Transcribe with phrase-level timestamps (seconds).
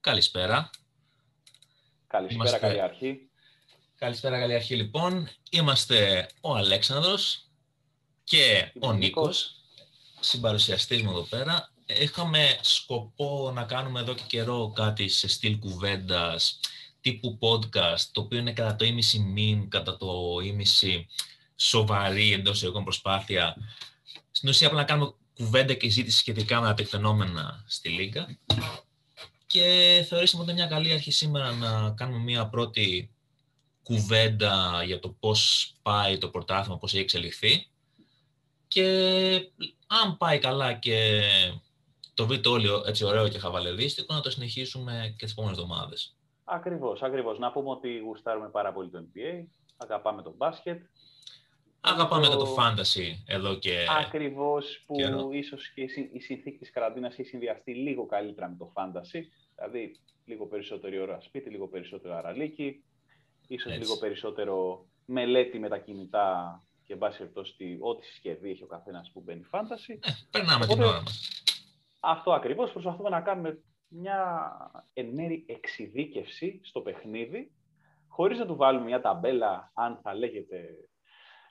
[0.00, 0.70] Καλησπέρα.
[2.06, 3.30] Καλησπέρα, Είμαστε- καλή αρχή.
[3.98, 5.28] Καλησπέρα, καλή αρχή λοιπόν.
[5.50, 7.48] Είμαστε ο Αλέξανδρος
[8.24, 8.96] και ο Νίκος.
[8.98, 9.60] Νίκος,
[10.20, 11.72] συμπαρουσιαστής μου εδώ πέρα.
[11.86, 16.60] Είχαμε σκοπό να κάνουμε εδώ και καιρό κάτι σε στυλ κουβέντας,
[17.10, 21.06] τύπου podcast, το οποίο είναι κατά το ίμιση meme, κατά το ίμιση
[21.56, 23.56] σοβαρή εντός εγωγικών προσπάθεια.
[24.30, 28.38] Στην ουσία απλά να κάνουμε κουβέντα και ζήτηση σχετικά με τα τεκτενόμενα στη Λίγκα.
[29.46, 33.10] Και θεωρήσαμε ότι είναι μια καλή αρχή σήμερα να κάνουμε μια πρώτη
[33.82, 37.66] κουβέντα για το πώς πάει το πρωτάθλημα, πώς έχει εξελιχθεί.
[38.68, 38.84] Και
[39.86, 41.22] αν πάει καλά και
[42.14, 46.16] το βρείτε όλοι έτσι ωραίο και χαβαλεδίστικο, να το συνεχίσουμε και τις επόμενες εβδομάδες.
[46.48, 47.38] Ακριβώς, ακριβώς.
[47.38, 49.44] Να πούμε ότι γουστάρουμε πάρα πολύ το NBA,
[49.76, 50.80] αγαπάμε το μπάσκετ.
[51.80, 53.86] Αγαπάμε Το- και το fantasy εδώ και...
[54.00, 55.28] Ακριβώς που καιρό.
[55.32, 59.20] ίσως και η συ- η συνθήκη της καραντίνας έχει συνδυαστεί λίγο καλύτερα με το fantasy.
[59.56, 62.84] Δηλαδή, λίγο περισσότερη ώρα σπίτι, λίγο περισσότερο αραλίκι,
[63.48, 63.84] ίσως Έτσι.
[63.84, 68.66] λίγο περισσότερο μελέτη με τα κινητά και εν πάση περιπτώσει τι- ό,τι συσκευή έχει ο
[68.66, 69.98] καθένας που μπαίνει fantasy.
[70.00, 71.28] Ε, περνάμε την Οπότε- ώρα μας.
[72.00, 74.52] Αυτό ακριβώς προσπαθούμε να κάνουμε μια
[74.92, 77.52] εν μέρη εξειδίκευση στο παιχνίδι,
[78.08, 80.68] χωρίς να του βάλουμε μια ταμπέλα, αν θα λέγεται...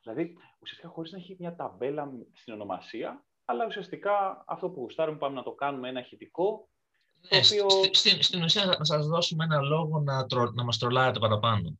[0.03, 5.35] Δηλαδή, ουσιαστικά χωρίς να έχει μια ταμπέλα στην ονομασία, αλλά ουσιαστικά αυτό που γουστάρουμε πάμε
[5.35, 6.69] να το κάνουμε ένα ηχητικό,
[7.31, 10.77] Ναι, οποίο- στη- στη- στην ουσία να σας δώσουμε ένα λόγο να, τρο, να μας
[10.77, 11.77] τρολάρετε παραπάνω.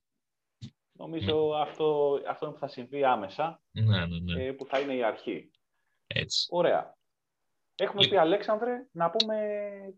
[0.92, 4.44] νομίζω αυτό, αυτό που θα συμβεί άμεσα, Ναι, ναι, ναι.
[4.44, 5.52] ε, που θα είναι η αρχή.
[6.08, 6.48] Έτσι.
[6.50, 6.98] Ωραία.
[7.76, 8.18] Έχουμε Λοιπόν.
[8.18, 9.94] πει, Αλέξανδρε, να πούμε ε,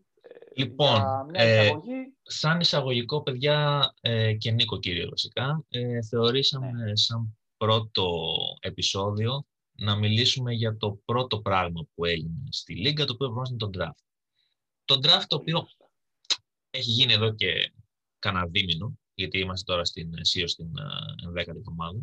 [0.56, 2.14] Λοιπόν, για μια ε, εισαγωγή.
[2.22, 6.96] σαν εισαγωγικό, παιδιά, ε, και Νίκο κύριο βασικά, ε, θεωρήσαμε Ναι.
[6.96, 13.26] σαν πρώτο επεισόδιο να μιλήσουμε για το πρώτο πράγμα που έγινε στη Λίγκα, το οποίο
[13.26, 14.04] προφανώς είναι το draft.
[14.84, 15.68] Το draft το οποίο
[16.70, 17.72] έχει γίνει εδώ και
[18.18, 20.76] κανένα δίμηνο, γιατί είμαστε τώρα στην ΣΥΟ στην
[21.36, 22.00] ε, 10η εβδομάδα.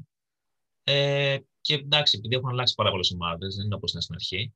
[0.84, 4.54] Ε, και εντάξει, επειδή έχουν αλλάξει πάρα πολλές ομάδες, δεν είναι όπως ήταν στην αρχή,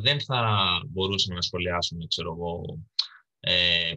[0.00, 2.80] δεν θα μπορούσαμε να σχολιάσουμε, ξέρω εγώ,
[3.40, 3.94] ε,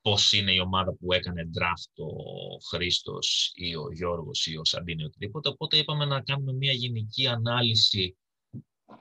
[0.00, 5.02] πώς είναι η ομάδα που έκανε draft ο Χρήστος ή ο Γιώργος ή ο Σαντίνη
[5.02, 5.48] ή οτιδήποτε.
[5.48, 8.16] Οπότε είπαμε να κάνουμε μια γενική ανάλυση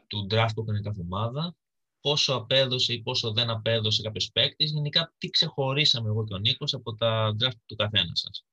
[0.08, 1.56] του draft που έκανε κάθε ομάδα,
[2.02, 6.74] πόσο απέδωσε ή πόσο δεν απέδωσε κάποιος παίκτης, γενικά τι ξεχωρίσαμε εγώ και ο Νίκος
[6.74, 8.46] από τα draft του καθένα σας.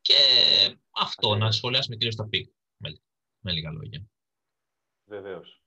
[0.00, 0.14] Και
[0.90, 1.56] αυτό, να Ακριβώς.
[1.56, 2.44] σχολιάσουμε κυρίως τα pick,
[2.76, 3.00] με,
[3.40, 4.06] με λίγα λόγια.
[5.04, 5.59] Βεβαίως.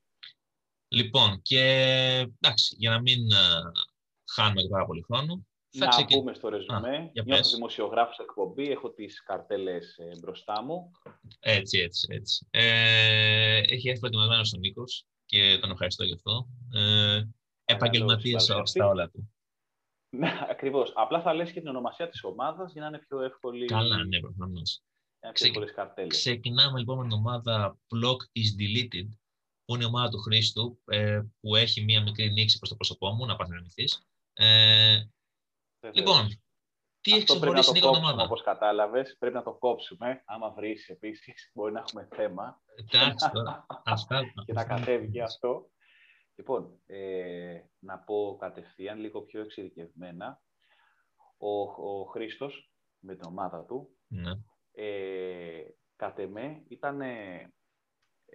[0.93, 1.59] Λοιπόν, και
[2.39, 3.37] εντάξει, για να μην ε,
[4.33, 5.45] χάνουμε και πάρα πολύ χρόνο,
[5.77, 7.09] θα Να ξεκι- πούμε στο ρεζουμέ.
[7.13, 7.51] για Νιώθω πες.
[7.51, 10.91] δημοσιογράφος εκπομπή, έχω τις καρτέλες ε, μπροστά μου.
[11.39, 12.47] Έτσι, έτσι, έτσι.
[12.49, 16.47] Ε, έχει έρθει προετοιμασμένος ο Νίκος και τον ευχαριστώ γι' αυτό.
[16.73, 17.21] Ε,
[17.65, 18.79] Επαγγελματία συμπαρουσιαστή.
[18.79, 19.33] στα όλα του.
[20.09, 20.91] Ναι, ακριβώς.
[20.95, 23.65] Απλά θα λες και την ονομασία της ομάδας για να είναι πιο εύκολη.
[23.65, 24.81] Καλά, ναι, προφανώς.
[25.19, 26.17] Για να είναι Ξε- πιο εύκολες καρτέλες.
[26.17, 29.07] Ξεκινάμε λοιπόν με την ομάδα Block is Deleted,
[29.65, 33.09] που είναι η ομάδα του Χρήστου, ε, που έχει μία μικρή νήξη προς το πρόσωπό
[33.09, 34.07] μου, να πας να γραμμηθείς.
[34.33, 34.45] Ε,
[35.79, 35.97] Βεβαίως.
[35.99, 36.27] λοιπόν,
[37.01, 39.15] τι έχεις Αυτό πρέπει να ξεχωρίσει το η Νίκο την κόψουμε, ομάδα; όπως κατάλαβες.
[39.19, 40.23] Πρέπει να το κόψουμε.
[40.25, 42.61] Άμα βρεις επίσης, μπορεί να έχουμε θέμα.
[42.75, 44.21] Εντάξει, τώρα, αυτά.
[44.45, 45.67] και να κατέβει και αυτό.
[46.35, 50.41] Λοιπόν, ε, να πω κατευθείαν λίγο πιο εξειδικευμένα.
[51.37, 54.31] Ο, ο Χρήστος με την ομάδα του, Ναι.
[54.71, 55.63] ε,
[55.95, 57.01] κατ' εμέ, ήταν,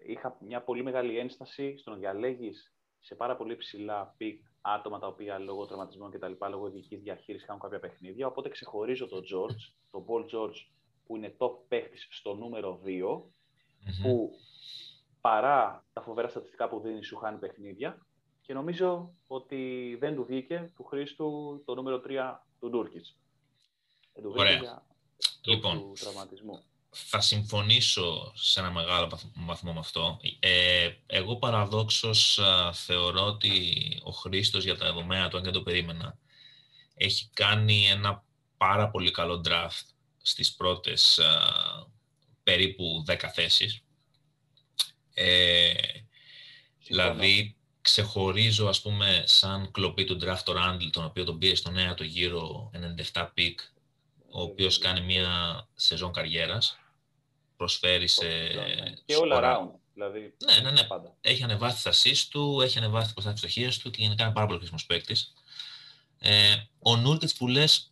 [0.07, 5.07] είχα μια πολύ μεγάλη ένσταση στο να διαλέγεις σε πάρα πολύ ψηλά pick άτομα τα
[5.07, 8.27] οποία λόγω τραυματισμών και τα λοιπά, λόγω ειδικής διαχείρισης κάνουν κάποια παιχνίδια.
[8.27, 10.57] Οπότε ξεχωρίζω τον George, τον Paul George,
[11.07, 12.89] που είναι top παίχτης στο νούμερο 2,
[13.81, 14.03] Μμμ.
[14.03, 14.31] που
[15.21, 18.07] παρά τα φοβερά στατιστικά που δίνει, σου χάνει παιχνίδια.
[18.41, 23.19] Και νομίζω ότι δεν του βγήκε του Χρήστου το νούμερο 3 του Νούρκιτς.
[24.15, 24.51] Δεν του Ωραία.
[24.53, 24.87] βγήκε για
[25.45, 25.79] λόγω Λοιπόν.
[25.79, 26.63] του τραυματισμού.
[26.91, 30.21] Θα συμφωνήσω σε ένα μεγάλο βαθ- βαθμό με αυτό.
[30.39, 33.63] Ε, εγώ παραδόξως α, θεωρώ ότι
[34.03, 36.19] ο Χρήστος για τα δεδομένα του, αν και το περίμενα,
[36.95, 38.25] έχει κάνει ένα
[38.57, 39.85] πάρα πολύ καλό draft
[40.23, 41.53] στις πρώτες α,
[42.43, 43.83] περίπου 10 θέσεις.
[45.15, 46.07] Ε, Συμφωνώ.
[47.13, 51.73] δηλαδή, ξεχωρίζω, ας πούμε, σαν κλοπή του draft το Randall, τον οποίο τον πήρε στον
[51.73, 52.71] νέα το γύρο
[53.13, 53.55] 97 pick,
[54.39, 55.29] ο οποίος κάνει μια
[55.75, 56.79] σεζόν καριέρας,
[57.57, 58.27] προσφέρει σε...
[59.05, 59.71] Και όλα σκορά- round.
[59.95, 60.77] Δηλαδή, Ναι, ναι, ναι.
[60.77, 61.15] τα πάντα.
[61.21, 64.47] Έχει ανεβάσει τα assist του, έχει ανεβάσει τις προσπάθειες φτωχίας του και γενικά είναι πάρα
[64.47, 65.33] πολύ χρήσιμος παίκτης.
[66.19, 67.91] Ε, ο Νούρκιτς που λες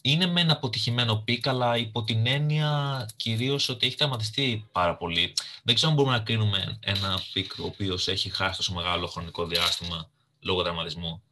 [0.00, 5.32] είναι με ένα αποτυχημένο pick, αλλά υπό την έννοια κυρίως ότι έχει τραυματιστεί πάρα πολύ.
[5.62, 9.46] Δεν ξέρω αν μπορούμε να κρίνουμε ένα pick ο οποίος έχει χάσει τόσο μεγάλο χρονικό
[9.46, 10.10] διάστημα
[10.40, 11.22] λόγω τραυματισμού.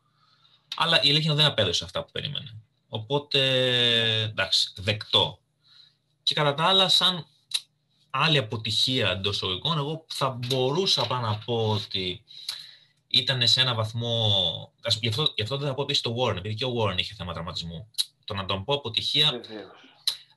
[0.76, 2.54] Αλλά η αλήθεια δεν απέδωσε αυτά που περίμενε.
[2.94, 3.40] Οπότε,
[4.22, 5.40] εντάξει, δεκτό.
[6.22, 7.26] Και κατά τα άλλα, σαν
[8.10, 12.24] άλλη αποτυχία εντός εισαγωγικών, εγώ θα μπορούσα απλά να πω ότι
[13.08, 14.72] ήταν σε ένα βαθμό.
[15.00, 17.14] Γι' αυτό, γι αυτό δεν θα πω επίσης το Warren, επειδή και ο Warren είχε
[17.14, 17.90] θέμα τραυματισμού.
[18.24, 19.40] Το να τον πω αποτυχία.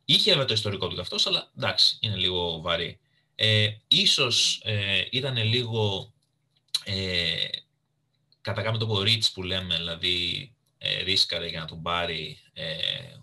[0.06, 3.00] Είχε βέβαια το ιστορικό του αυτός, αλλά εντάξει, είναι λίγο βαρύ.
[3.36, 6.14] Ε, ίσως ε, ήταν λίγο
[6.84, 7.48] ε,
[8.42, 12.76] κατά κάποιο τρόπο reach που λέμε, δηλαδή ε, ρίσκαρε για να τον πάρει ε,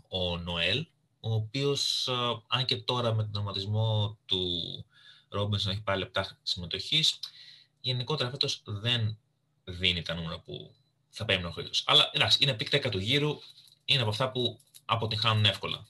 [0.09, 0.87] ο Νοέλ,
[1.21, 2.09] ο οποίος,
[2.47, 4.47] αν και τώρα με τον ονοματισμό του
[5.29, 7.19] Ρόμπινσον έχει πάρει λεπτά συμμετοχής,
[7.81, 9.19] γενικότερα φέτος δεν
[9.65, 10.75] δίνει τα νούμερα που
[11.09, 11.85] θα παίρνει ο Χρήστος.
[11.87, 13.39] Αλλά εντάξει, είναι πίκτα του γύρου,
[13.85, 15.87] είναι από αυτά που αποτυχάνουν εύκολα.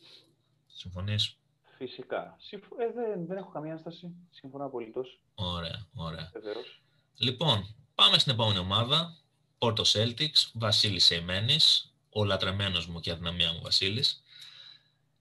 [0.67, 1.37] Συμφωνείς;
[1.77, 2.37] Φυσικά.
[2.79, 4.15] Ε, δεν, δεν έχω καμία ένσταση.
[4.31, 5.21] Συμφωνώ απολύτως.
[5.35, 6.31] Ωραία, ωραία.
[6.33, 6.83] Βεβαίως.
[7.17, 9.17] Λοιπόν, πάμε στην επόμενη ομάδα.
[9.65, 14.23] Πόρτο Celtics, Βασίλης Σεϊμένης, ο λατρεμένος μου και αδυναμία μου Βασίλης.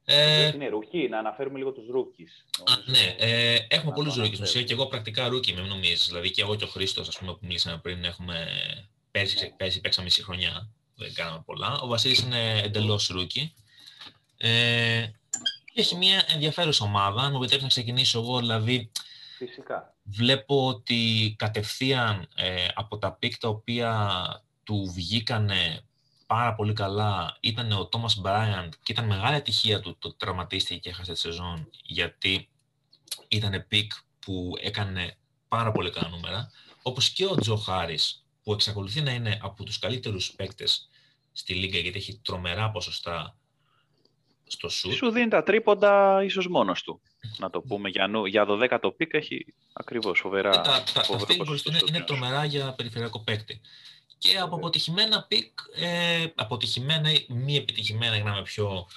[0.06, 2.46] Ε, είναι rookie, να αναφέρουμε λίγο τους rookies.
[2.86, 6.08] ναι, ε, έχουμε να πολλούς rookies ουσία και εγώ πρακτικά rookie, μην νομίζεις.
[6.08, 8.48] Δηλαδή και εγώ και ο Χρήστος, ας πούμε, που μιλήσαμε πριν, έχουμε
[9.12, 9.50] πέρσι, ναι.
[9.58, 11.80] πέρσι παίξαμε μισή χρονιά, δεν κάναμε πολλά.
[11.80, 13.54] Ο Βασίλης είναι εντελώς rookie.
[14.38, 15.08] Ε,
[15.74, 18.92] έχει μια ενδιαφέρουσα ομάδα, αν μου επιτρέψει να ξεκινήσω εγώ, δηλαδή
[19.38, 19.96] Φυσικά.
[20.04, 24.12] Βλέπω ότι κατευθείαν ε, από τα pick τα οποία
[24.64, 25.82] του βγήκανε
[26.28, 30.90] πάρα πολύ καλά ήταν ο Τόμας Μπράιαντ και ήταν μεγάλη ατυχία του το τραυματίστηκε και
[30.90, 32.50] έχασε τη σεζόν γιατί
[33.28, 36.52] ήταν pick που έκανε πάρα πολύ καλά νούμερα
[36.82, 40.90] όπως και ο Τζο Χάρις που εξακολουθεί να είναι από τους καλύτερους παίκτες
[41.32, 43.38] στη Λίγκα γιατί έχει τρομερά ποσοστά
[44.48, 44.92] στο σουτ.
[44.92, 47.02] Σου δίνει τα τρίποντα ίσως μόνος του.
[47.38, 50.50] Να το πούμε για, για 12ο pick έχει ακριβώς φοβερά.
[50.50, 51.06] Ε, τα τα,
[51.66, 53.62] είναι, είναι τρομερά για περιφερειακό παίκτη.
[54.18, 58.88] Και από αποτυχημένα pick, ε, αποτυχημένα ή μη επιτυχημένα, για να είμαι πιο,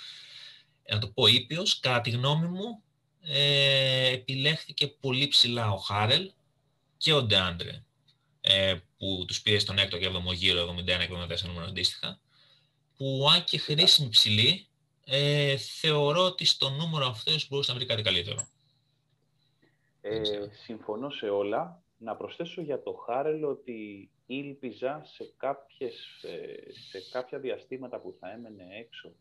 [0.93, 2.82] να το πω ήπιος, κατά τη γνώμη μου,
[3.20, 6.31] ε, επιλέχθηκε πολύ ψηλά ο Χάρελ
[6.96, 7.82] και ο Ντεάντρε,
[8.40, 12.20] ε, που τους πήρε στον έκτο και 7ο γύρο, 71-74 νούμερο αντίστοιχα,
[12.96, 14.67] που αν και χρήσιμοι ψηλοί,
[15.08, 18.37] ε, θεωρώ ότι στο νούμερο αυτό μπορούσε να βρει κάτι καλύτερο.
[20.00, 21.81] Ε, συμφωνώ σε όλα.
[21.99, 28.32] Να προσθέσω για το Χάρελ ότι ήλπιζα σε, κάποιες, ε, σε κάποια διαστήματα που θα
[28.32, 29.12] έμενε έξω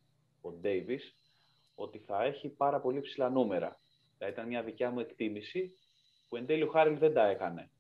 [0.41, 1.15] ο Ντέιβις
[1.75, 3.79] ότι θα έχει πάρα πολύ ψηλά νούμερα.
[4.17, 5.71] Θα ήταν μια δικιά μου εκτίμηση
[6.29, 7.71] που εν τέλει ο Χάρελ δεν τα έκανε.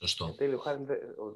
[0.00, 0.08] Ναι.
[0.08, 0.24] Σωστό.
[0.26, 0.86] Εν τέλει ο Χάρελ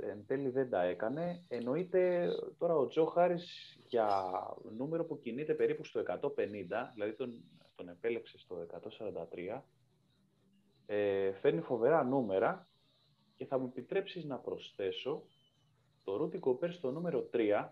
[0.01, 1.45] εν τέλει δεν τα έκανε.
[1.49, 2.29] Εννοείται
[2.59, 4.33] τώρα ο Τζο Χάρης για
[4.77, 6.31] νούμερο που κινείται περίπου στο 150,
[6.95, 8.67] δηλαδή τον, τον επέλεξε στο
[9.51, 9.63] 143,
[10.87, 12.69] ε, φέρνει φοβερά νούμερα
[13.37, 15.23] και θα μου επιτρέψεις να προσθέσω
[16.05, 17.69] το Ρούντι Γκομπέρ στο νούμερο 3,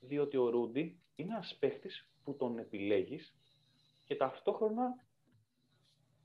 [0.00, 3.36] διότι ο Ρούντι είναι ένας παίχτης που τον επιλέγεις
[4.04, 5.04] και ταυτόχρονα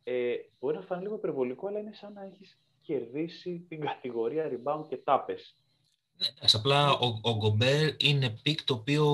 [0.03, 4.87] ε, μπορεί να φανεί λίγο υπερβολικό, αλλά είναι σαν να έχεις κερδίσει την κατηγορία rebound
[4.89, 5.57] και τάπες.
[6.17, 9.05] Ναι, απλά ο, ο Γκομπέρ είναι pick το οποίο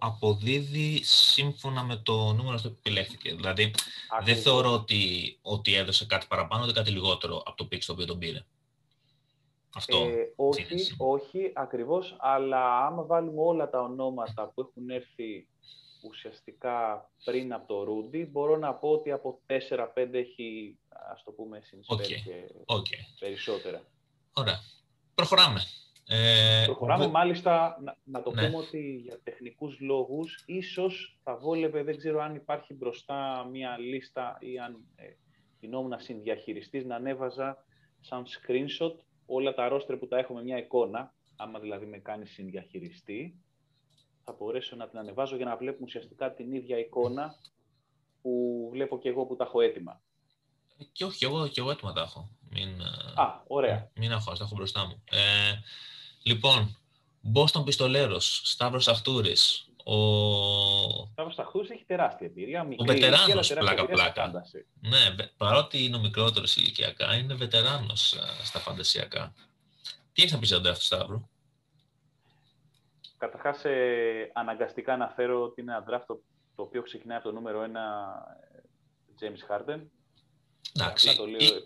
[0.00, 3.34] αποδίδει σύμφωνα με το νούμερο στο που επιλέχθηκε.
[3.34, 3.70] Δηλαδή
[4.24, 8.06] δεν θεωρώ ότι, ότι έδωσε κάτι παραπάνω, ούτε κάτι λιγότερο από το pick στο οποίο
[8.06, 8.44] τον πήρε.
[9.76, 9.96] Αυτό.
[9.96, 15.48] Ε, όχι, όχι, ακριβώς, αλλά άμα βάλουμε όλα τα ονόματα που έχουν έρθει
[16.04, 20.78] ουσιαστικά πριν από το Ρούντι, μπορώ να πω ότι από 4-5 έχει,
[21.12, 22.22] ας το πούμε, συνεισφέρει
[22.66, 22.82] okay.
[22.82, 23.82] και περισσότερα.
[24.32, 24.58] Ωραία.
[25.14, 25.60] Προχωράμε.
[26.06, 28.46] Ε, Προχωράμε μάλιστα να, το ναι.
[28.46, 34.36] πούμε ότι για τεχνικούς λόγους ίσως θα βόλευε, δεν ξέρω αν υπάρχει μπροστά μία λίστα
[34.40, 35.04] ή αν ε,
[35.60, 37.64] γινόμουν συνδιαχειριστής να ανέβαζα
[38.00, 38.94] σαν screenshot
[39.26, 43.43] όλα τα ρόστρε που τα έχω με μια εικόνα, άμα δηλαδή με κάνει συνδιαχειριστή,
[44.24, 47.34] θα μπορέσω να την ανεβάζω για να βλέπουμε ουσιαστικά την ίδια εικόνα
[48.22, 50.00] που βλέπω και εγώ που τα έχω έτοιμα.
[50.92, 52.28] Και όχι, και εγώ, και εγώ έτοιμα τα έχω.
[52.50, 52.82] Μην,
[53.14, 53.90] Α, ωραία.
[53.94, 55.02] Μην έχω, τα έχω μπροστά μου.
[55.10, 55.18] Ε,
[56.22, 56.76] Λοιπόν,
[57.34, 59.66] Boston Πιστολέρος, Σταύρος Αχτούρης.
[59.84, 59.96] Ο
[61.12, 62.66] Σταύρος Αχτούρης έχει τεράστια εμπειρία.
[62.76, 64.42] ο βετεράνος, πλάκα-πλάκα.
[64.80, 69.34] Ναι, παρότι είναι ο μικρότερος ηλικιακά, είναι βετεράνος ε, στα φαντασιακά.
[70.12, 71.28] Τι έχεις να πεις για τον Σταύρο;
[73.18, 76.22] Καταρχάς, ε, αναγκαστικά αναφέρω ότι είναι ένα draft το,
[76.54, 77.70] το οποίο ξεκινάει από το νούμερο 1 ε,
[79.20, 79.80] James Harden.
[80.76, 81.10] Εντάξει,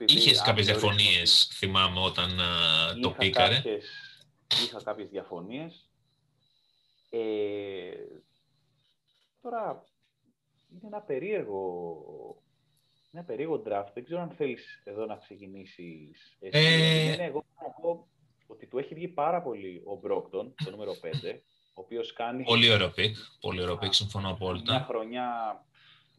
[0.07, 3.55] είχες κάποιες διαφωνίες, θυμάμαι, όταν uh, το πήκαρε.
[3.55, 3.87] Κάποιες,
[4.64, 5.90] είχα κάποιες διαφωνίες.
[7.11, 7.90] Ε,
[9.40, 9.85] τώρα
[10.71, 12.43] είναι ένα περίεργο,
[13.12, 13.88] ένα περίεργο draft.
[13.95, 16.59] Δεν ξέρω αν θέλεις εδώ να ξεκινήσεις εσύ.
[16.59, 17.17] Ε...
[17.17, 18.09] Ναι, εγώ θα πω
[18.59, 21.07] ότι του έχει βγει πάρα πολύ ο Μπρόκτον, το νούμερο 5,
[21.75, 22.43] ο οποίος κάνει...
[22.43, 24.73] Πολύ ωραίο pick, πολύ ωραίο pick, συμφωνώ απόλυτα.
[24.73, 25.27] Μια χρονιά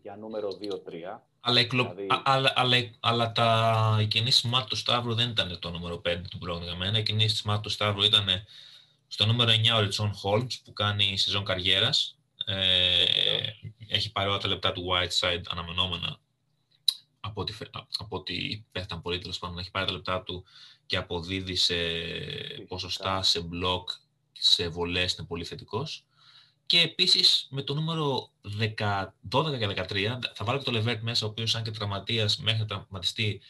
[0.01, 1.19] για νούμερο 2-3.
[1.39, 2.07] Αλλά, δηλαδή...
[2.23, 3.97] αλλά, αλλά, αλλά τα...
[4.01, 6.97] η κίνηση του Σταύρου δεν ήταν το νούμερο 5 του Μπρόγκτον για μένα.
[6.97, 8.25] Η κίνηση του Σταύρου ήταν
[9.07, 12.17] στο νούμερο 9 ο Ριτσόν Χόλμς που κάνει σεζόν καριέρας.
[12.45, 13.03] Ε,
[13.87, 16.19] έχει πάρει όλα τα λεπτά του Whiteside αναμενόμενα
[17.19, 17.53] από ότι,
[17.97, 19.57] από ότι πέφταν πολύ τέλος πάντων.
[19.57, 20.45] Έχει πάρει τα λεπτά του
[20.89, 21.75] και αποδίδει σε
[22.67, 23.89] ποσοστά, σε μπλοκ,
[24.31, 26.05] σε βολές, είναι πολύ θετικός.
[26.65, 31.25] Και επίσης με το νούμερο 10, 12 και 13 θα βάλω και το Levert μέσα,
[31.25, 33.41] ο οποίος σαν και τραυματίας μέχρι να τραυματιστεί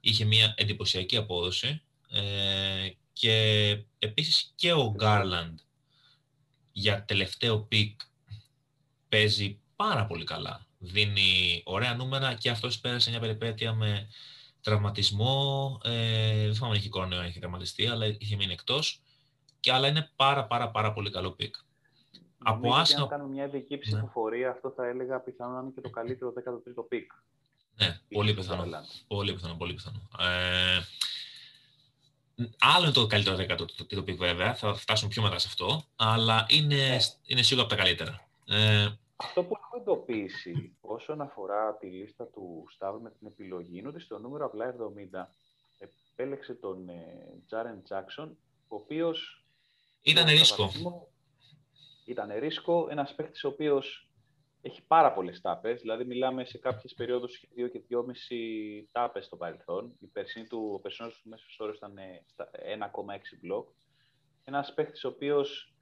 [0.00, 1.82] είχε μια εντυπωσιακή απόδοση.
[2.10, 5.54] Ε, και επίσης και ο Garland
[6.72, 8.00] για τελευταίο pick
[9.08, 10.66] παίζει πάρα πολύ καλά.
[10.78, 14.08] Δίνει ωραία νούμερα και αυτός πέρασε μια περιπέτεια με
[14.66, 15.80] τραυματισμό.
[15.84, 19.02] Ε, δεν θυμάμαι αν έχει κορονοϊό, αν έχει τραυματιστεί, αλλά είχε μείνει εκτός.
[19.60, 21.54] Και αλλά είναι πάρα πάρα πάρα πολύ καλό pick.
[22.38, 23.02] Από άσχημα...
[23.02, 23.80] Αν κάνουμε μια ειδική ναι.
[23.80, 24.52] ψηφοφορία, ναι.
[24.52, 27.12] αυτό θα έλεγα πιθανόν να είναι και το καλύτερο 13ο pick.
[27.76, 28.64] Ναι, πολύ πιθανό.
[29.06, 30.08] Πολύ πιθανό, πολύ πιθανό.
[30.18, 30.80] Ε,
[32.58, 35.84] Άλλο είναι το καλύτερο 10 το, το, pick βέβαια, θα φτάσουμε πιο μετά σε αυτό,
[35.96, 36.98] αλλά είναι, ναι.
[37.26, 38.28] είναι σίγουρα από τα καλύτερα.
[38.46, 43.88] Ε, αυτό που έχω εντοπίσει όσον αφορά τη λίστα του Σταύρου με την επιλογή είναι
[43.88, 45.26] ότι στο νούμερο απλά 70
[45.78, 46.86] επέλεξε τον
[47.46, 49.46] Τζάρεν Τζάξον, ο οποίος...
[50.02, 50.70] Ήταν ρίσκο.
[52.04, 54.10] Ήταν ρίσκο, ένας παίχτης ο οποίος
[54.62, 55.80] έχει πάρα πολλές τάπες.
[55.80, 59.96] Δηλαδή, μιλάμε σε κάποιες περιόδους είχε 2 και 2,5 τάπες στο παρελθόν.
[60.00, 63.68] Η περσίνη του, ο περσινός του μέσος όρος ήταν 1,6 μπλοκ.
[64.44, 65.75] Ένας παίχτη ο οποίος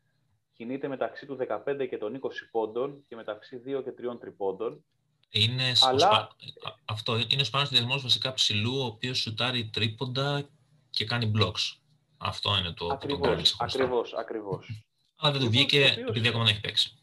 [0.57, 4.85] κινείται μεταξύ του 15 και των 20 πόντων και μεταξύ 2 και 3 τριπώντων.
[5.31, 6.37] Είναι, Αλλά...
[6.85, 10.49] Αυτό είναι ο σπάνιος διαδημός βασικά ψηλού, ο οποίος σουτάρει τρίποντα
[10.91, 11.79] και κάνει blocks.
[12.17, 14.85] Αυτό είναι το ακριβώς, που Ακριβώς, ακριβώς.
[15.17, 16.99] Αλλά δεν του βγήκε επειδή ακόμα δεν έχει παίξει.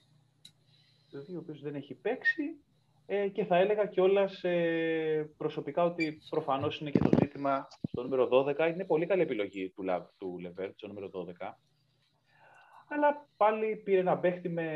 [1.13, 2.43] Ο οποίος δεν έχει παίξει
[3.05, 8.29] ε, και θα έλεγα κιόλας ε, προσωπικά ότι προφανώς είναι και το ζήτημα στο νούμερο
[8.31, 8.72] 12.
[8.74, 9.84] Είναι πολύ καλή επιλογή του,
[10.17, 11.53] του Λεβέρτ, στο νούμερο 12
[12.93, 14.67] αλλά πάλι πήρε ένα παίχτη με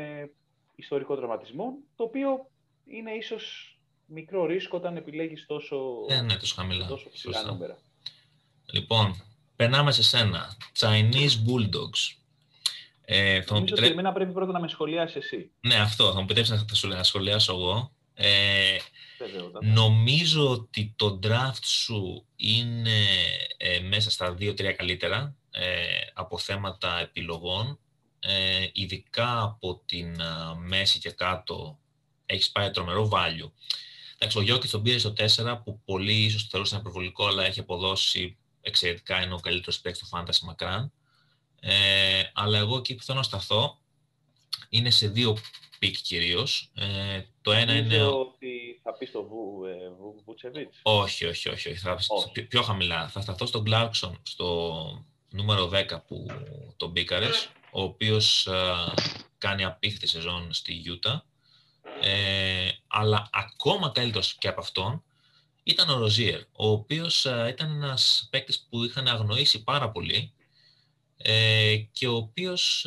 [0.74, 2.50] ιστορικό τραυματισμό, το οποίο
[2.84, 5.76] είναι ίσως μικρό ρίσκο όταν επιλέγεις τόσο,
[6.08, 6.86] ε, ναι, τόσο χαμηλά.
[6.86, 7.78] Τόσο ψηλά νούμερα.
[8.72, 9.22] Λοιπόν,
[9.56, 10.56] περνάμε σε σένα.
[10.78, 12.16] Chinese Bulldogs.
[13.04, 15.50] Ε, θα Νομίζω ότι εμένα πρέπει πρώτα να με σχολιάσεις εσύ.
[15.60, 16.04] Ναι, αυτό.
[16.06, 17.92] Θα μου επιτρέψεις να, σου, να σχολιάσω εγώ.
[18.14, 18.76] Ε,
[19.60, 23.04] νομίζω ότι το draft σου είναι
[23.56, 25.64] ε, μέσα στα 2-3 καλύτερα ε,
[26.14, 27.78] από θέματα επιλογών
[28.18, 30.20] ε, ειδικά από την
[30.56, 31.78] μέση και κάτω,
[32.26, 33.50] έχεις πάει τρομερό value.
[34.18, 37.60] Εντάξει, ο Γιόκιτς τον πήρε στο 4, που πολλοί ίσως το θεωρούσαν υπερβολικό, αλλά έχει
[37.60, 40.92] αποδώσει εξαιρετικά, είναι ο καλύτερος παίκτης του Fantasy μακράν.
[41.60, 43.80] Ε, αλλά εγώ εκεί που θέλω να σταθώ
[44.68, 45.36] είναι σε δύο
[45.78, 46.70] pick κυρίως.
[46.74, 48.02] Ε, το ένα είναι.
[48.02, 49.74] ότι θα πεις στο Βου, ε,
[50.24, 50.78] Βουτσεβίτς.
[50.82, 51.68] Όχι, όχι, όχι.
[51.68, 51.78] όχι.
[51.78, 52.42] Θα, όχι.
[52.42, 53.08] Πιο χαμηλά.
[53.08, 56.26] Θα σταθώ στον Κλάρκσον, στο νούμερο 10 που
[56.76, 57.28] τον μπήκαρε
[57.70, 58.48] ο οποίος
[59.38, 61.24] κάνει απίθετη σεζόν στη Γιούτα,
[62.00, 65.02] ε, αλλά ακόμα καλύτερος και από αυτόν
[65.62, 70.32] ήταν ο Ροζίερ, ο οποίος ήταν ένας παίκτης που είχαν αγνοήσει πάρα πολύ
[71.16, 72.86] ε, και ο οποίος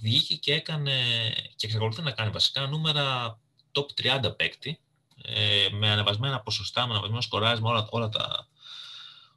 [0.00, 0.92] βγήκε και έκανε
[1.56, 3.38] και εξακολουθεί να κάνει βασικά νούμερα
[3.72, 3.86] top
[4.26, 4.80] 30 παίκτη
[5.22, 8.48] ε, με ανεβασμένα ποσοστά, με ανεβασμένο σκοράσμα όλα, όλα, τα,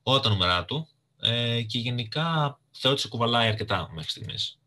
[0.04, 0.88] όλα τα νούμερα του
[1.20, 4.60] ε, και γενικά θεωρώ ότι σε κουβαλάει αρκετά μέχρι στιγμής.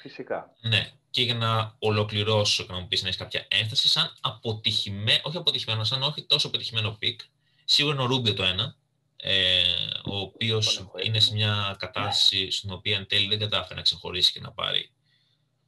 [0.00, 0.52] Φυσικά.
[0.60, 0.92] Ναι.
[1.10, 5.36] Και για να ολοκληρώσω και να μου πεις να έχεις κάποια ένσταση, σαν αποτυχημένο, όχι
[5.36, 7.20] αποτυχημένο, σαν όχι τόσο αποτυχημένο pick,
[7.64, 8.76] σίγουρα είναι ο Ρούμπιο το ένα,
[9.16, 9.62] ε,
[10.04, 14.40] ο οποίος είναι σε μια κατάσταση στην οποία εν τέλει δεν κατάφερε να ξεχωρίσει και
[14.40, 14.90] να πάρει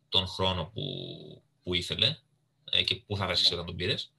[0.09, 0.83] τον χρόνο που,
[1.63, 2.17] που ήθελε
[2.71, 4.13] ε, και που θα βάσει όταν τον πήρες.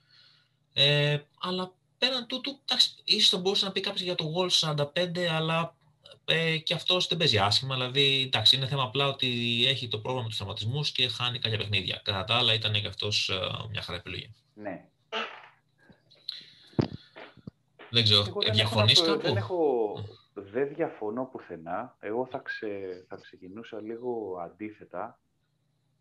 [0.74, 5.20] Ε, αλλά πέραν τούτου, εντάξει, ίσως θα μπορούσε να πει κάποιος για το Wall 45,
[5.20, 5.75] αλλά
[6.25, 7.75] ε, και αυτός δεν παίζει άσχημα.
[7.75, 9.27] Δηλαδή, εντάξει, είναι θέμα απλά ότι
[9.67, 12.01] έχει το πρόβλημα του τραυματισμού και χάνει κάποια παιχνίδια.
[12.03, 13.36] Κατά τα άλλα, ήταν και αυτός ε,
[13.70, 14.34] μια χαρά επιλογή.
[14.53, 14.86] Ναι.
[17.89, 19.93] Δεν ξέρω, διαφωνείς κάπου; Δεν, έχω,
[20.34, 21.96] δεν διαφωνώ πουθενά.
[22.00, 25.20] Εγώ θα, ξε, θα ξεκινούσα λίγο αντίθετα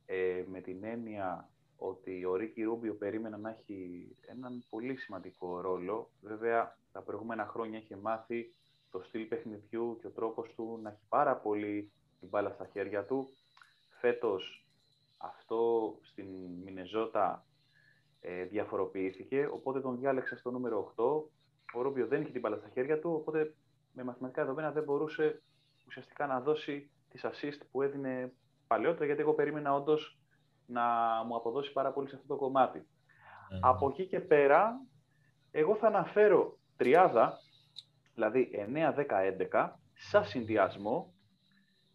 [0.06, 1.48] ε, με την έννοια
[1.82, 6.10] ότι ο Ρίκη Ρούμπιο περίμενα να έχει έναν πολύ σημαντικό ρόλο.
[6.20, 8.54] Βέβαια, τα προηγούμενα χρόνια είχε μάθει
[8.90, 13.04] το στυλ παιχνιδιού και ο τρόπος του να έχει πάρα πολύ την μπάλα στα χέρια
[13.04, 13.30] του.
[14.00, 14.66] Φέτος
[15.16, 16.26] Αυτό στην
[16.64, 17.46] Μινεζότα
[18.20, 21.04] ε, διαφοροποιήθηκε, οπότε τον διάλεξα στο νούμερο 8.
[21.74, 23.54] Ο Ρούμπιο δεν είχε την μπάλα στα χέρια του, οπότε
[23.92, 25.42] με μαθηματικά δεδομένα δεν μπορούσε
[25.86, 28.32] ουσιαστικά να δώσει τις assist που έδινε
[28.66, 30.19] παλαιότερα, γιατί εγώ περίμενα όντως
[30.70, 30.82] να
[31.26, 32.78] μου αποδώσει πάρα πολύ σε αυτό το κομμάτι.
[32.78, 33.58] Mm.
[33.60, 34.80] Από εκεί και πέρα,
[35.50, 37.38] εγώ θα αναφέρω τριάδα,
[38.14, 39.04] δηλαδή 9, 10,
[39.50, 41.14] 11, σαν συνδυασμό,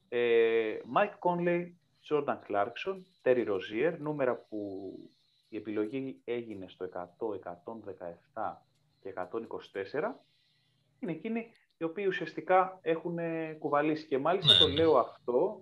[0.09, 1.65] ε, Mike Conley,
[2.09, 4.91] Jordan Clarkson, Terry Rozier, νούμερα που
[5.49, 7.39] η επιλογή έγινε στο 100,
[8.33, 8.53] 117
[8.99, 10.15] και 124,
[10.99, 13.17] είναι εκείνοι οι οποίοι ουσιαστικά έχουν
[13.59, 14.07] κουβαλήσει.
[14.07, 14.73] Και μάλιστα ναι, το ναι.
[14.73, 15.61] λέω αυτό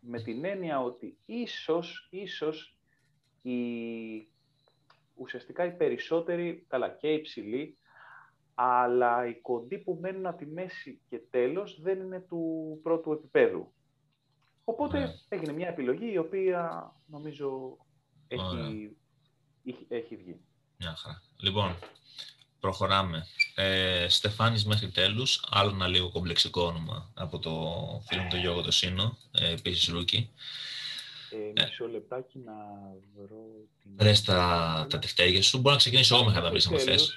[0.00, 2.76] με την έννοια ότι ίσως, ίσως
[3.42, 3.56] οι,
[5.14, 7.76] ουσιαστικά οι περισσότεροι, καλά και οι υψηλοί,
[8.54, 13.72] αλλά οι κοντοί που μένουν από τη μέση και τέλος δεν είναι του πρώτου επίπεδου.
[14.64, 15.12] Οπότε ναι.
[15.28, 17.76] έγινε μια επιλογή η οποία νομίζω
[18.28, 18.96] έχει,
[19.88, 20.40] έχει, βγει.
[20.78, 21.22] Μια χαρά.
[21.40, 21.76] Λοιπόν,
[22.62, 23.26] προχωράμε.
[23.54, 27.50] Ε, Στεφάνης μέχρι τέλους, άλλο ένα λίγο κομπλεξικό όνομα από το
[28.06, 30.30] φίλο μου το Γιώργο το Σίνο, ε, επίσης rookie.
[31.30, 32.52] Ε, μισό λεπτάκι να
[33.16, 33.44] βρω...
[33.82, 33.90] Την...
[33.96, 35.58] Βρες τα, τα τεφτέρια σου.
[35.58, 37.14] Μπορώ να ξεκινήσω εγώ μέχρι να τα βρεις, αν θες.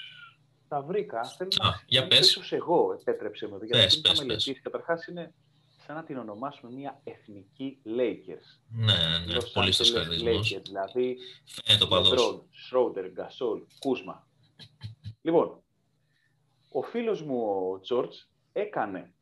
[0.68, 1.24] Τα βρήκα.
[1.24, 2.30] Θέλω Α, να για πες.
[2.30, 3.58] Ίσως εγώ, επέτρεψε μου.
[3.64, 4.60] Γιατί πες, πες, πες.
[4.62, 5.34] Καταρχάς είναι
[5.86, 8.60] σαν να την ονομάσουμε μια εθνική Lakers.
[8.68, 9.42] Ναι, ναι, ναι.
[9.54, 12.44] πολύ Lakers, Δηλαδή, Φαίνεται το παδός.
[12.52, 14.28] Σρόντερ, Γκασόλ, Κούσμα.
[15.26, 15.64] Λοιπόν,
[16.72, 18.18] ο φίλος μου ο Τζόρτζ
[18.54, 19.14] έκανε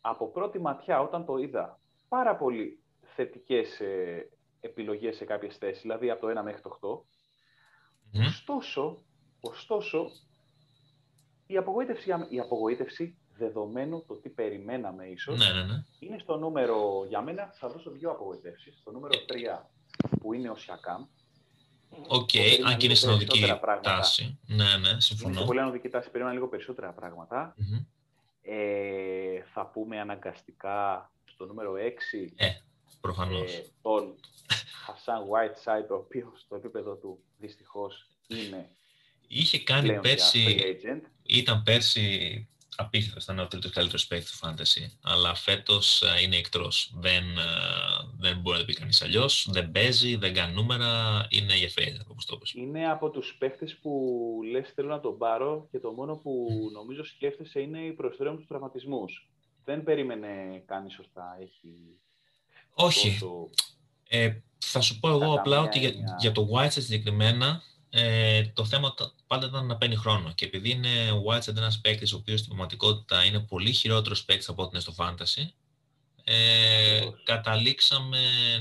[0.00, 2.82] από πρώτη ματιά όταν το είδα πάρα πολύ
[3.14, 4.28] θετικές ε,
[4.60, 7.04] επιλογές σε κάποιες θέσεις, δηλαδή από το 1 μέχρι το
[8.14, 8.26] 8.
[8.26, 9.04] Ωστόσο,
[9.40, 10.10] ωστόσο,
[11.46, 15.84] η απογοήτευση, η απογοήτευση δεδομένου το τι περιμέναμε ίσως, ναι, ναι, ναι.
[15.98, 18.78] είναι στο νούμερο, για μένα θα δώσω δύο απογοητεύσεις.
[18.80, 19.14] Στο νούμερο
[19.58, 19.66] 3
[20.20, 21.04] που είναι ο Σιακάμ,
[22.08, 23.44] OK, okay, αν και είναι στην καθοδική
[23.82, 24.38] τάση.
[24.46, 25.34] Ναι, ναι, συμφωνώ.
[25.34, 26.94] Είναι πολύ καθοδική τάση, περίμενα λίγο περισσότερα
[28.42, 31.76] Ε, θα πούμε αναγκαστικά στο νούμερο 6
[32.36, 32.46] ε,
[33.00, 33.52] προφανώς.
[33.52, 34.14] Ε, τον
[34.84, 38.70] Χασάν Whiteside, ο οποίος στο επίπεδο του δυστυχώς είναι
[39.28, 40.76] Είχε κάνει πέρσι,
[41.22, 43.22] ήταν πέρσι απίστευτος.
[43.22, 44.90] Ήταν ο τρίτος καλύτερος παίκτης του Fantasy.
[45.02, 46.68] Αλλά φέτος ε, είναι εκτός.
[46.94, 47.44] Δεν, ε,
[48.18, 49.48] δεν μπορεί να το πει κανείς αλλιώς.
[49.50, 51.26] Δεν παίζει, δεν κάνει νούμερα.
[51.28, 52.52] Είναι γεφύρι, όπως το είπες.
[52.52, 53.90] Είναι από τους παίκτες που
[54.50, 58.44] λες: Θέλω να τον πάρω και το μόνο που νομίζω σκέφτεσαι είναι οι προσφέρον του
[58.48, 59.30] τραυματισμούς.
[59.64, 61.36] Δεν περίμενε κανείς σωστά.
[61.40, 61.98] Έχει.
[62.74, 63.18] Όχι.
[64.08, 67.62] Ε, θα σου πω εγώ απλά ότι για, για το White συγκεκριμένα
[67.98, 68.94] ε, το θέμα
[69.26, 70.32] πάντα ήταν να παίρνει χρόνο.
[70.34, 74.48] Και επειδή είναι ο Whiteside ένας παίκτης ο οποίος στην πραγματικότητα είναι πολύ χειρότερος παίκτης
[74.48, 75.48] από ό,τι είναι στο Fantasy,
[76.24, 78.18] ε, καταλήξαμε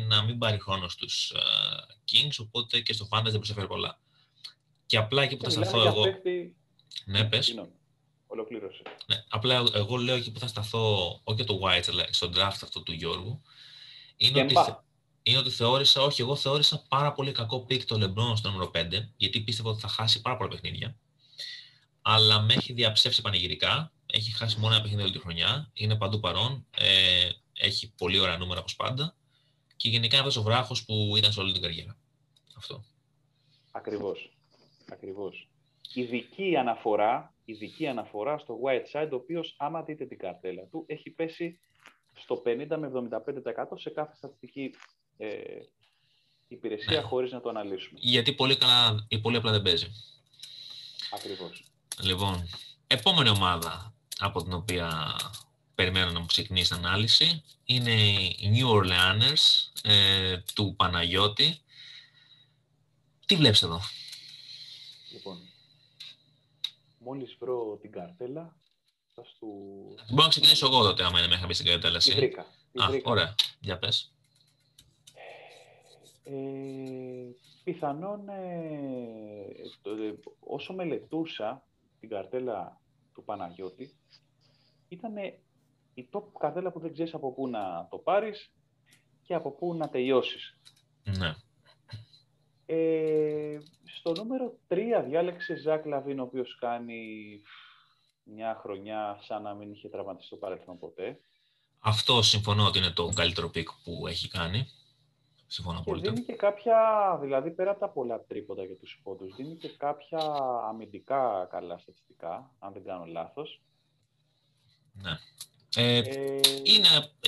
[0.07, 1.79] να μην πάρει χρόνο στους ε,
[2.11, 3.99] Kings, οπότε και στο Fantasy δεν προσέφερε πολλά.
[4.85, 6.01] Και απλά εκεί που θα σταθώ εγώ.
[6.01, 6.55] Παίκτη...
[7.05, 7.55] Ναι, πες.
[8.27, 8.81] Ολοκλήρωσε.
[9.05, 12.59] Ναι, απλά εγώ λέω εκεί που θα σταθώ, όχι για το White, αλλά στον draft
[12.61, 13.41] αυτό του Γιώργου,
[14.17, 14.53] είναι ότι,
[15.27, 18.87] είναι ότι θεώρησα, όχι, εγώ θεώρησα πάρα πολύ κακό pick το LeBron στο νούμερο 5,
[19.17, 20.97] γιατί πίστευα ότι θα χάσει πάρα πολλά παιχνίδια.
[22.01, 23.91] Αλλά με έχει διαψεύσει πανηγυρικά.
[24.05, 25.71] Έχει χάσει μόνο ένα παιχνίδι όλη τη χρονιά.
[25.73, 26.65] Είναι παντού παρών.
[26.77, 29.15] Ε, έχει πολύ ωραία νούμερα όπως πάντα.
[29.75, 31.97] Και γενικά είναι αυτός ο βράχος που ήταν σε όλη την καριέρα.
[32.57, 32.83] Αυτό.
[33.71, 34.37] Ακριβώς.
[34.91, 35.49] Ακριβώς.
[35.93, 41.09] Ειδική αναφορά, ειδική αναφορά στο White Side, ο οποίος, άμα δείτε την καρτέλα του, έχει
[41.09, 41.59] πέσει
[42.13, 44.73] στο 50 με 75% σε κάθε στατιστική
[45.17, 45.33] ε,
[46.47, 47.01] υπηρεσία ναι.
[47.01, 47.99] χωρίς να το αναλύσουμε.
[48.01, 49.87] Γιατί πολύ, καλά, ή πολύ απλά δεν παίζει.
[51.11, 51.63] Ακριβώς.
[52.01, 52.49] Λοιπόν,
[52.87, 55.15] επόμενη ομάδα από την οποία
[55.75, 61.59] περιμένω να μου ξεκινήσει την ανάλυση είναι οι New Orleans ε, του Παναγιώτη.
[63.25, 63.81] Τι βλέπεις εδώ;
[65.11, 65.37] Λοιπόν,
[66.97, 68.55] μόλις βρω την καρτέλα,
[69.13, 69.47] θα σου...
[70.09, 71.97] Μπορώ να ξεκινήσω εγώ τότε, άμα είναι μέχρι στην καρτέλα.
[71.97, 72.41] Τη βρήκα.
[72.75, 73.35] Α, ωραία.
[73.59, 74.14] Για πες.
[76.27, 76.33] Ε,
[77.63, 79.45] πιθανόν ε,
[80.39, 81.63] όσο μελετούσα
[81.99, 82.81] την καρτέλα
[83.13, 83.95] του Παναγιώτη,
[84.87, 85.15] ήταν
[85.93, 88.51] η top καρτέλα που δεν ξέρεις από πού να το πάρεις
[89.23, 90.59] και από πού να τελειώσεις.
[91.17, 91.35] Ναι.
[92.65, 97.41] Ε, στο νούμερο 3 διάλεξε Ζακ Λαβίν, ο οποίος κάνει
[98.23, 101.19] μια χρονιά σαν να μην είχε τραυματιστεί το παρελθόν ποτέ.
[101.79, 104.67] Αυτό συμφωνώ ότι είναι το καλύτερο pick που έχει κάνει.
[105.47, 106.77] Συμφωνώ και δίνει και κάποια,
[107.21, 110.19] δηλαδή πέρα από τα πολλά τρίποτα για τους πόντους, δίνει και κάποια
[110.69, 113.61] αμυντικά καλά στατιστικά, αν δεν κάνω λάθος.
[114.93, 115.11] Ναι.
[115.77, 116.87] Ε, ε, είναι,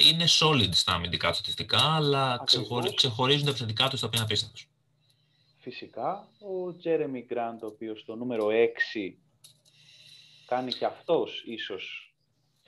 [0.10, 4.70] είναι solid στα αμυντικά στατιστικά, αλλά ξεχωρι, ξεχωρίζουν τα επιθετικά τους τα οποία είναι απίστευτος.
[5.58, 9.18] Φυσικά, ο Τζέρεμι Γκραντ, ο οποίος στο νούμερο 6
[10.46, 12.07] κάνει και αυτός ίσως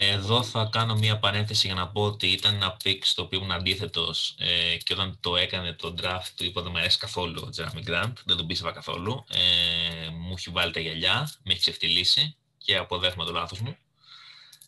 [0.02, 3.52] εδώ θα κάνω μία παρένθεση για να πω ότι ήταν ένα pick στο οποίο ήμουν
[3.52, 7.50] αντίθετος ε, και όταν το έκανε το draft του είπα δεν μου αρέσει καθόλου ο
[7.50, 9.26] Τζέρεμι Γκραντ, δεν τον πίστευα καθόλου.
[9.30, 13.78] Ε, μου έχει βάλει τα γυαλιά, με έχει ξεφτυλίσει και αποδέχομαι το λάθος μου.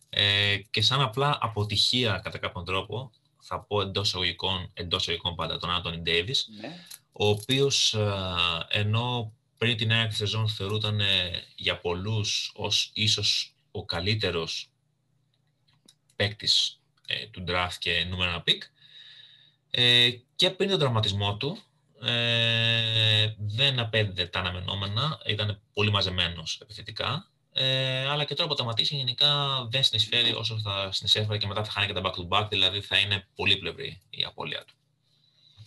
[0.10, 5.58] Ε, και σαν απλά αποτυχία κατά κάποιον τρόπο, θα πω εντός εισαγωγικών, εντός εισαγωγικών πάντα,
[5.58, 6.86] τον Άντωνι Ντέιβις, ναι.
[7.12, 8.14] ο οποίος ε,
[8.68, 14.71] ενώ πριν την νέα σεζόν θεωρούταν ε, για πολλούς ως ίσως ο καλύτερος
[16.22, 18.60] παίκτης ε, του draft και νούμερο ένα pick,
[19.72, 21.58] ε, και πριν τον τραυματισμό του,
[22.02, 28.96] ε, δεν απέδιδε τα αναμενόμενα, ήταν πολύ μαζεμένος επιθετικά ε, αλλά και τώρα που τερματίσει
[28.96, 32.48] γενικά δεν συνεισφέρει όσο θα συνεισφέρει και μετά θα χάνει και τα back to back,
[32.50, 34.74] δηλαδή θα είναι πολύπλευρη η απώλεια του.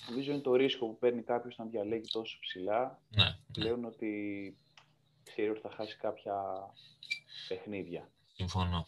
[0.08, 2.98] Νομίζω είναι το ρίσκο που παίρνει κάποιος να διαλέγει τόσο ψηλά.
[3.08, 3.36] Ναι, ναι.
[3.52, 4.08] Πλέον ότι
[5.24, 6.34] ξέρει ότι θα χάσει κάποια
[7.48, 8.10] παιχνίδια.
[8.34, 8.86] Συμφωνώ.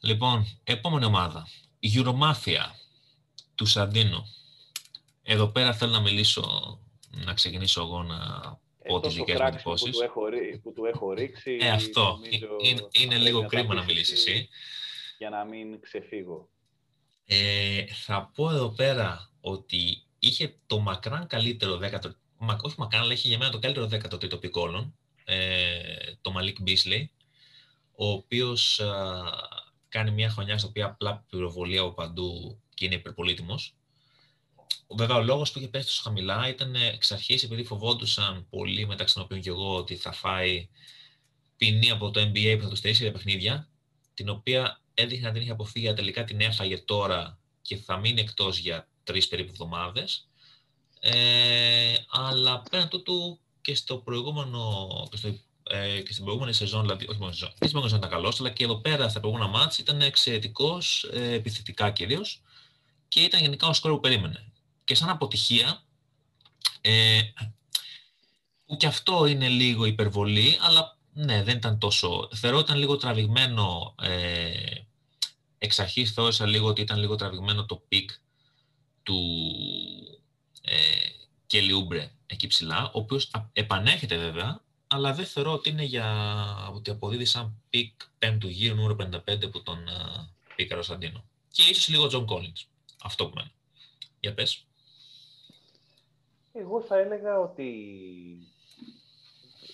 [0.00, 1.48] Λοιπόν, επόμενη ομάδα.
[1.78, 2.70] Η Euromafia
[3.54, 4.26] του Σαντίνο.
[5.22, 6.78] Εδώ πέρα θέλω να μιλήσω,
[7.10, 8.16] να ξεκινήσω εγώ να
[8.88, 9.96] πω τις δικές μου εντυπώσεις.
[9.98, 11.58] Που, που του έχω ρίξει.
[11.60, 12.18] Ε, αυτό.
[12.62, 14.48] Είναι, είναι λίγο κρίμα να μιλήσεις εσύ.
[15.18, 16.48] Για να μην ξεφύγω.
[17.26, 23.12] Ε, θα πω εδώ πέρα ότι είχε το μακράν καλύτερο δέκατο, μα, όχι μακράν, αλλά
[23.12, 25.68] είχε για μένα το καλύτερο δέκατο τρίτο πικόλων, ε,
[26.20, 27.10] το Μαλίκ Μπίσλεϊ,
[27.94, 28.80] ο οποίος
[29.88, 33.74] κάνει μια χρονιά στην οποία απλά πυροβολεί από παντού και είναι υπερπολίτημος.
[34.88, 39.14] Βέβαια, ο λόγος που είχε πέσει τόσο χαμηλά ήταν εξ αρχής επειδή φοβόντουσαν πολύ, μεταξύ
[39.14, 40.68] των οποίων και εγώ, ότι θα φάει
[41.56, 43.68] ποινή από το NBA που θα τους στερήσει για παιχνίδια,
[44.14, 48.20] την οποία έδειχνε να την είχε αποφύγει, αλλά τελικά την έφαγε τώρα και θα μείνει
[48.20, 50.28] εκτός για τρεις περίπου εβδομάδες.
[51.00, 55.38] Ε, αλλά πέραν τούτου και στο προηγούμενο, και, στο,
[55.68, 58.40] ε, και στην προηγούμενη σεζόν, δηλαδή, όχι μόνο σεζόν, και στην προηγούμενη σεζόν ήταν καλός,
[58.40, 62.42] αλλά και εδώ πέρα στα προηγούμενα μάτς ήταν εξαιρετικός, ε, επιθετικά κυρίως
[63.08, 64.52] και ήταν γενικά ο σκόρ που περίμενε.
[64.84, 65.82] Και σαν αποτυχία,
[66.80, 67.20] ε,
[68.66, 72.28] που και αυτό είναι λίγο υπερβολή, αλλά ναι, δεν ήταν τόσο...
[72.34, 74.50] Θεωρώ ήταν λίγο τραβηγμένο, ε,
[75.58, 78.10] εξ αρχής θεώρησα λίγο ότι ήταν λίγο τραβηγμένο το pick
[79.02, 79.20] του
[80.62, 80.74] ε,
[81.46, 86.06] Κέλι Ούμπρε εκεί ψηλά, ο οποίος επανέρχεται βέβαια, αλλά δεν θεωρώ ότι είναι για
[86.74, 88.96] ότι αποδίδει σαν pick πέμπτου γύρου νούμερο
[89.26, 91.24] 55 που τον ε, πίκαρε ο Σαντίνο.
[91.50, 92.66] Και ίσως λίγο Τζον Collins.
[93.02, 93.52] Αυτό που μένει.
[94.20, 94.66] Για πες.
[96.52, 97.70] Εγώ θα έλεγα ότι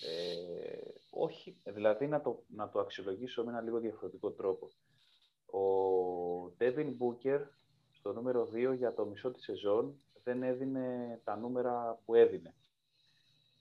[0.01, 4.69] ε, όχι, δηλαδή να το, να το αξιολογήσω με ένα λίγο διαφορετικό τρόπο.
[5.45, 5.61] Ο
[6.59, 7.41] Devin Booker
[7.91, 12.53] στο νούμερο 2 για το μισό της σεζόν δεν έδινε τα νούμερα που έδινε.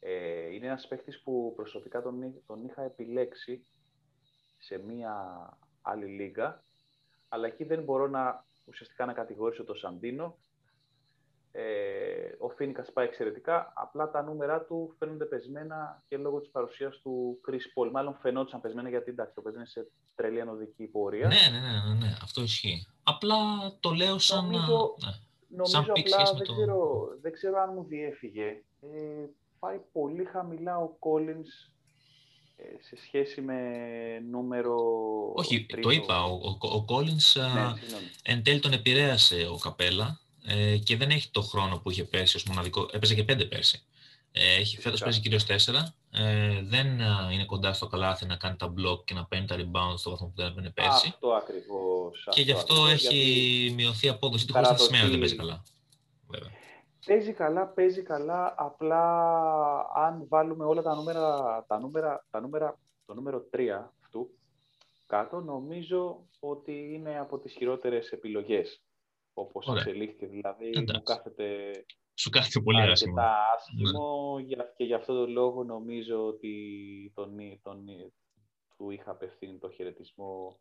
[0.06, 3.66] Ε, είναι ένας παίχτης που προσωπικά τον, τον είχα επιλέξει
[4.58, 5.14] σε μία
[5.82, 6.64] άλλη λίγα,
[7.28, 10.38] αλλά εκεί δεν μπορώ να ουσιαστικά να κατηγορήσω το Σαντίνο,
[11.52, 13.72] ε, ο Φίνικας πάει εξαιρετικά.
[13.76, 17.90] Απλά τα νούμερα του φαίνονται πεσμένα και λόγω της παρουσίας του Chris Paul.
[17.90, 21.28] Μάλλον φαινόταν πεσμένα γιατί εντάξει, το παιδί είναι σε τρελή ανωδική πορεία.
[21.28, 22.86] Ναι, ναι, ναι, ναι, ναι, αυτό ισχύει.
[23.02, 23.36] Απλά
[23.80, 24.44] το λέω σαν.
[24.44, 25.10] Νομίζω, ναι.
[25.48, 26.52] νομίζω σαν απλά δεν, το...
[26.52, 28.62] ξέρω, δεν ξέρω αν μου διέφυγε.
[28.80, 29.26] Ε,
[29.64, 31.70] πάει πολύ χαμηλά ο Collins
[32.56, 33.58] ε, σε σχέση με
[34.30, 34.76] νούμερο.
[35.34, 36.24] Όχι, το είπα.
[36.24, 37.72] Ο, ο, ο Collins ναι,
[38.22, 42.36] εν τέλει τον επηρέασε ο Καπέλα ε, και δεν έχει το χρόνο που είχε πέρσι
[42.36, 42.88] ως μοναδικό.
[42.92, 43.82] Έπαιζε και πέντε πέρσι.
[44.32, 45.94] Ε, έχει φέτος παίζει κυρίως τέσσερα.
[46.10, 46.86] Ε, δεν
[47.32, 50.26] είναι κοντά στο καλάθι να κάνει τα μπλοκ και να παίρνει τα rebound στο βαθμό
[50.26, 51.08] που δεν έπαιρνε πέρσι.
[51.08, 52.28] Αυτό ακριβώς.
[52.30, 53.74] Και γι' αυτό έχει γιατί...
[53.74, 55.62] μειωθεί η απόδοση του χωρίς να σημαίνει ότι δεν παίζει καλά.
[56.28, 56.62] Βέβαια.
[57.06, 58.54] Παίζει καλά, παίζει καλά.
[58.56, 59.02] Απλά
[59.94, 63.68] αν βάλουμε όλα τα νούμερα, τα νούμερα, τα νούμερα το νούμερο 3
[64.02, 64.30] αυτού
[65.06, 68.82] κάτω, νομίζω ότι είναι από τις χειρότερες επιλογές
[69.32, 69.82] όπως Ωραία.
[69.82, 70.26] εξελίχθηκε.
[70.26, 70.94] Δηλαδή, Εντάξει.
[70.94, 71.70] μου κάθεται,
[72.14, 73.14] Σου κάθεται πολύ άσχημο.
[73.54, 74.64] άσχημο ναι.
[74.76, 77.84] και γι' αυτό το λόγο νομίζω ότι τον, τον,
[78.76, 80.60] του είχα απευθύνει το χαιρετισμό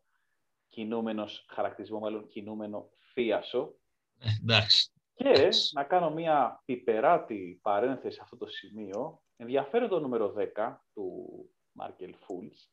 [0.68, 3.74] κινούμενος, χαρακτηρισμό μάλλον κινούμενο θίασο.
[4.18, 4.92] Ε, εντάξει.
[5.14, 9.22] Και να κάνω μια πιπεράτη παρένθεση σε αυτό το σημείο.
[9.36, 11.24] Ενδιαφέρον το νούμερο 10 του
[11.72, 12.70] Μάρκελ Φούλς.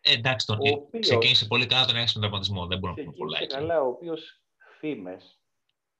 [0.00, 0.58] Ε, εντάξει, τον...
[0.60, 1.06] οποίος...
[1.06, 2.66] ξεκίνησε πολύ καλά τον έξυπνο τραυματισμό.
[2.66, 3.46] Δεν μπορούμε να πούμε πολλά.
[3.46, 4.42] καλά, ο οποίος
[4.78, 5.40] φήμες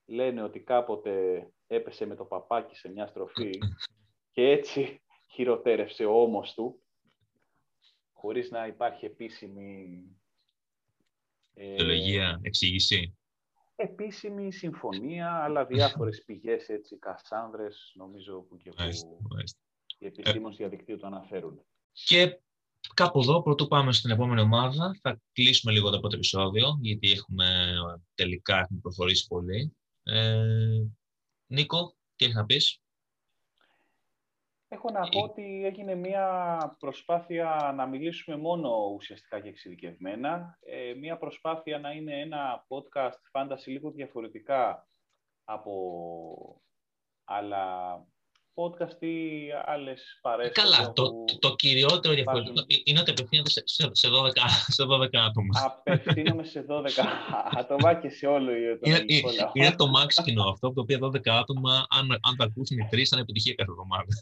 [0.07, 3.51] λένε ότι κάποτε έπεσε με το παπάκι σε μια στροφή
[4.35, 6.81] και έτσι χειροτέρευσε ο ώμος του
[8.13, 10.05] χωρίς να υπάρχει επίσημη
[11.77, 13.17] Θεολογία, εξήγηση.
[13.77, 18.83] Επίσημη συμφωνία, αλλά διάφορες πηγές, έτσι, κασάνδρες, νομίζω που και που
[19.99, 21.65] οι επιστήμονες διαδικτύου το αναφέρουν.
[21.93, 22.41] Και
[22.95, 27.75] κάπου εδώ, πρωτού πάμε στην επόμενη ομάδα, θα κλείσουμε λίγο το πρώτο επεισόδιο, γιατί έχουμε
[28.15, 29.77] τελικά έχουμε προχωρήσει πολύ.
[30.03, 30.83] Ε,
[31.47, 32.81] Νίκο, τι έχεις να πεις;
[34.69, 40.59] Έχω να πω ότι έγινε μια προσπάθεια να μιλήσουμε μόνο ουσιαστικά και εξειδικευμένα.
[40.61, 44.89] Ε, μια προσπάθεια να είναι ένα podcast fantasy λίγο διαφορετικά
[45.45, 46.61] από
[47.25, 47.65] άλλα
[48.55, 50.53] podcast ή άλλες παρέσεις.
[50.53, 54.31] Καλά, το, το, το, κυριότερο διαφορετικό είναι ότι απευθύνεται σε, σε, 12,
[54.67, 55.55] σε 12 άτομα.
[55.65, 56.89] Απευθύνομαι σε 12
[57.61, 61.29] άτομα και σε όλο το είναι, είναι, είναι το max κοινό αυτό, το οποίο 12
[61.29, 64.15] άτομα, αν, αν τα ακούσουν οι τρεις, θα είναι επιτυχία κάθε εβδομάδα.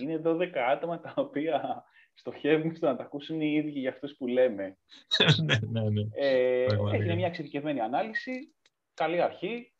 [0.00, 4.26] Είναι 12 άτομα τα οποία στοχεύουν στο να τα ακούσουν οι ίδιοι για αυτούς που
[4.26, 4.78] λέμε.
[5.44, 6.02] ναι, ναι, ναι.
[6.14, 8.54] Ε, έγινε μια εξειδικευμένη ανάλυση,
[8.94, 9.72] καλή αρχή,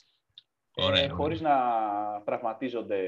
[0.75, 1.57] ε, χωρίς να
[2.25, 3.01] πραγματίζονται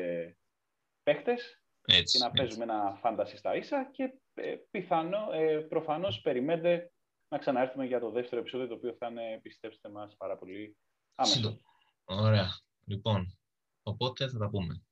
[1.03, 6.93] παίχτες και να παίζουμε ένα φάνταση στα ίσα και ε, πιθανό, ε, προφανώς περιμένετε
[7.29, 10.77] να ξαναέρθουμε για το δεύτερο επεισόδιο, το οποίο θα είναι, πιστέψτε μας, πάρα πολύ
[11.15, 11.61] άμεσο.
[12.05, 12.49] Ωραία.
[12.85, 13.39] Λοιπόν,
[13.83, 14.83] οπότε θα τα πούμε.